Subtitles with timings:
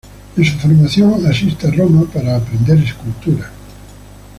[0.35, 3.51] En su formación asiste a Roma para aprender escultura.